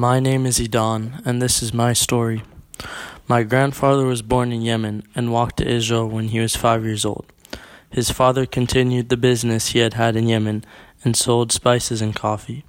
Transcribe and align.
My 0.00 0.20
name 0.20 0.46
is 0.46 0.60
Idan, 0.60 1.20
and 1.26 1.42
this 1.42 1.60
is 1.60 1.74
my 1.74 1.92
story. 1.92 2.44
My 3.26 3.42
grandfather 3.42 4.04
was 4.04 4.22
born 4.22 4.52
in 4.52 4.62
Yemen 4.62 5.02
and 5.12 5.32
walked 5.32 5.56
to 5.56 5.68
Israel 5.68 6.06
when 6.06 6.28
he 6.28 6.38
was 6.38 6.54
five 6.54 6.84
years 6.84 7.04
old. 7.04 7.26
His 7.90 8.08
father 8.08 8.46
continued 8.46 9.08
the 9.08 9.16
business 9.16 9.70
he 9.70 9.80
had 9.80 9.94
had 9.94 10.14
in 10.14 10.28
Yemen 10.28 10.64
and 11.02 11.16
sold 11.16 11.50
spices 11.50 12.00
and 12.00 12.14
coffee. 12.14 12.64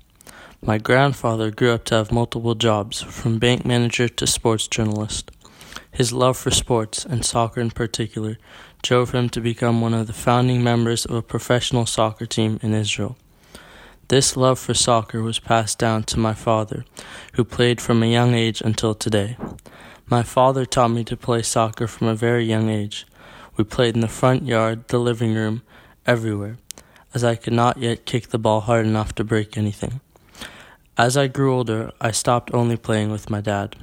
My 0.60 0.80
grandfather 0.80 1.52
grew 1.52 1.72
up 1.72 1.86
to 1.86 1.96
have 1.98 2.12
multiple 2.12 2.56
jobs, 2.56 3.04
from 3.04 3.38
bank 3.38 3.64
manager 3.64 4.10
to 4.10 4.26
sports 4.26 4.68
journalist. 4.68 5.30
His 5.92 6.12
love 6.12 6.36
for 6.36 6.50
sports, 6.50 7.06
and 7.06 7.24
soccer 7.24 7.62
in 7.62 7.70
particular, 7.70 8.40
drove 8.82 9.12
him 9.12 9.30
to 9.30 9.40
become 9.40 9.82
one 9.82 9.94
of 9.94 10.08
the 10.08 10.14
founding 10.14 10.64
members 10.64 11.06
of 11.06 11.14
a 11.14 11.22
professional 11.22 11.86
soccer 11.86 12.26
team 12.26 12.60
in 12.64 12.74
Israel. 12.74 13.18
This 14.10 14.36
love 14.36 14.58
for 14.58 14.74
soccer 14.74 15.22
was 15.22 15.38
passed 15.38 15.78
down 15.78 16.02
to 16.06 16.18
my 16.18 16.34
father, 16.34 16.84
who 17.34 17.44
played 17.44 17.80
from 17.80 18.02
a 18.02 18.12
young 18.12 18.34
age 18.34 18.60
until 18.60 18.96
today. 18.96 19.38
My 20.08 20.24
father 20.24 20.66
taught 20.66 20.88
me 20.90 21.04
to 21.04 21.16
play 21.16 21.44
soccer 21.44 21.86
from 21.86 22.08
a 22.08 22.16
very 22.16 22.44
young 22.44 22.72
age. 22.72 23.06
We 23.56 23.64
played 23.64 23.94
in 23.94 24.02
the 24.02 24.08
front 24.08 24.48
yard, 24.48 24.88
the 24.88 24.98
living 24.98 25.36
room, 25.36 25.62
everywhere, 26.08 26.58
as 27.14 27.24
I 27.24 27.36
could 27.36 27.54
not 27.54 27.78
yet 27.78 28.08
kick 28.08 28.30
the 28.30 28.40
ball 28.40 28.62
hard 28.62 28.88
enough 28.88 29.14
to 29.14 29.24
break 29.24 29.56
anything. 29.56 30.02
As 30.98 31.16
I 31.16 31.28
grew 31.28 31.54
older, 31.54 31.92
I 32.02 32.10
stopped 32.10 32.52
only 32.52 32.78
playing 32.78 33.12
with 33.12 33.30
my 33.30 33.42
dad. 33.42 33.76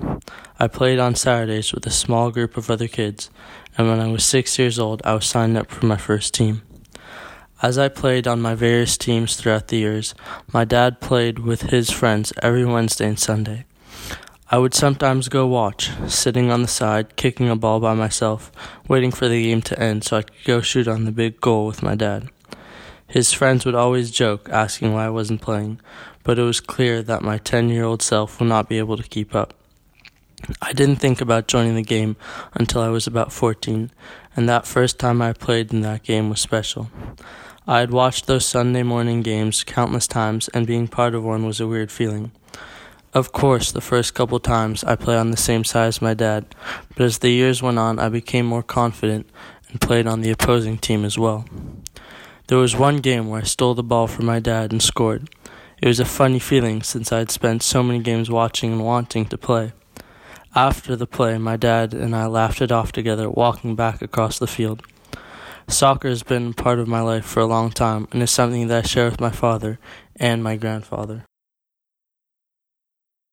I 0.59 0.67
played 0.67 0.99
on 0.99 1.15
Saturdays 1.15 1.73
with 1.73 1.87
a 1.87 1.91
small 1.91 2.33
group 2.33 2.57
of 2.57 2.69
other 2.69 2.89
kids, 2.89 3.31
and 3.79 3.89
when 3.89 4.01
I 4.01 4.09
was 4.09 4.25
six 4.25 4.59
years 4.59 4.81
old, 4.81 5.03
I 5.05 5.15
was 5.15 5.25
signed 5.25 5.57
up 5.57 5.71
for 5.71 5.87
my 5.87 5.97
first 5.97 6.35
team. 6.35 6.63
As 7.63 7.79
I 7.79 7.89
played 7.89 8.29
on 8.29 8.43
my 8.43 8.55
various 8.55 8.99
teams 8.99 9.35
throughout 9.35 9.69
the 9.69 9.79
years, 9.79 10.15
my 10.53 10.67
dad 10.67 11.01
played 11.01 11.39
with 11.39 11.63
his 11.63 11.91
friends 11.91 12.31
every 12.43 12.67
Wednesday 12.67 13.09
and 13.09 13.19
Sunday. 13.19 13.65
I 14.51 14.59
would 14.59 14.75
sometimes 14.75 15.31
go 15.31 15.47
watch, 15.47 15.91
sitting 16.07 16.51
on 16.51 16.61
the 16.61 16.69
side, 16.69 17.17
kicking 17.17 17.49
a 17.49 17.57
ball 17.57 17.81
by 17.81 17.95
myself, 17.95 18.53
waiting 18.89 19.11
for 19.11 19.27
the 19.27 19.43
game 19.43 19.63
to 19.63 19.81
end 19.81 20.05
so 20.05 20.19
I 20.19 20.23
could 20.23 20.45
go 20.45 20.61
shoot 20.61 20.87
on 20.87 21.07
the 21.07 21.13
big 21.13 21.41
goal 21.41 21.67
with 21.67 21.83
my 21.83 21.95
dad. 21.95 22.29
His 23.09 23.33
friends 23.33 23.65
would 23.65 23.75
always 23.75 24.11
joke, 24.11 24.51
asking 24.51 24.93
why 24.93 25.07
I 25.07 25.11
wasn't 25.11 25.41
playing, 25.41 25.81
but 26.25 26.39
it 26.39 26.43
was 26.43 26.61
clear 26.61 27.03
that 27.05 27.23
my 27.23 27.39
10 27.39 27.71
year 27.71 27.85
old 27.85 28.03
self 28.03 28.39
would 28.39 28.51
not 28.51 28.69
be 28.69 28.77
able 28.77 28.99
to 28.99 29.03
keep 29.03 29.35
up. 29.35 29.55
I 30.61 30.75
didn't 30.75 30.97
think 30.97 31.23
about 31.23 31.49
joining 31.49 31.75
the 31.75 31.83
game 31.83 32.17
until 32.53 32.83
I 32.83 32.89
was 32.91 33.07
about 33.07 33.33
14, 33.33 33.91
and 34.37 34.47
that 34.47 34.67
first 34.67 34.99
time 34.99 35.23
I 35.23 35.33
played 35.33 35.73
in 35.73 35.81
that 35.81 36.03
game 36.03 36.29
was 36.29 36.41
special. 36.41 36.91
I 37.69 37.81
had 37.81 37.91
watched 37.91 38.27
those 38.27 38.47
Sunday 38.47 38.85
morning 38.85 39.23
games 39.23 39.65
countless 39.65 40.07
times, 40.07 40.47
and 40.55 40.69
being 40.69 40.87
part 40.87 41.17
of 41.17 41.25
one 41.25 41.45
was 41.45 41.59
a 41.59 41.67
weird 41.67 41.91
feeling. 41.91 42.31
Of 43.13 43.33
course, 43.33 43.73
the 43.73 43.81
first 43.81 44.15
couple 44.15 44.39
times 44.39 44.85
I 44.85 44.95
played 44.95 45.19
on 45.19 45.33
the 45.33 45.37
same 45.37 45.65
side 45.65 45.89
as 45.89 46.01
my 46.01 46.15
dad, 46.15 46.55
but 46.95 47.03
as 47.03 47.19
the 47.19 47.31
years 47.31 47.63
went 47.63 47.81
on, 47.81 47.99
I 47.99 48.09
became 48.09 48.47
more 48.47 48.63
confident 48.63 49.29
and 49.69 49.81
played 49.81 50.07
on 50.07 50.21
the 50.21 50.31
opposing 50.31 50.79
team 50.79 51.05
as 51.05 51.19
well. 51.19 51.45
There 52.47 52.59
was 52.59 52.77
one 52.77 52.99
game 52.99 53.29
where 53.29 53.41
I 53.41 53.45
stole 53.45 53.75
the 53.75 53.83
ball 53.83 54.07
from 54.07 54.27
my 54.27 54.39
dad 54.39 54.71
and 54.71 54.81
scored. 54.81 55.29
It 55.83 55.89
was 55.89 55.99
a 55.99 56.05
funny 56.05 56.39
feeling 56.39 56.83
since 56.83 57.11
I 57.11 57.19
had 57.19 57.33
spent 57.33 57.65
so 57.65 57.83
many 57.83 57.99
games 57.99 58.31
watching 58.31 58.75
and 58.75 58.85
wanting 58.85 59.25
to 59.27 59.37
play. 59.37 59.73
After 60.55 60.95
the 60.95 61.09
play, 61.09 61.37
my 61.37 61.57
dad 61.57 61.95
and 61.95 62.15
I 62.15 62.27
laughed 62.27 62.63
it 62.63 62.71
off 62.71 62.93
together, 62.93 63.29
walking 63.29 63.75
back 63.75 64.03
across 64.03 64.39
the 64.39 64.47
field. 64.47 64.85
Soccer 65.69 66.09
has 66.09 66.23
been 66.23 66.55
part 66.55 66.79
of 66.79 66.87
my 66.87 67.01
life 67.01 67.25
for 67.25 67.41
a 67.41 67.47
long 67.47 67.71
time 67.71 68.07
and 68.13 68.23
is 68.23 68.31
something 68.31 68.69
that 68.69 68.85
I 68.85 68.87
share 68.87 69.11
with 69.11 69.21
my 69.21 69.31
father 69.31 69.79
and 70.15 70.43
my 70.43 70.57
grandfather. 70.57 71.25